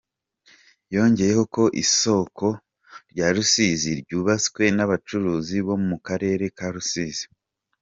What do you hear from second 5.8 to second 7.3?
mu karere ka Rusizi.